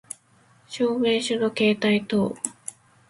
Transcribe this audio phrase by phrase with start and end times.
[0.67, 2.35] 証明書の携帯等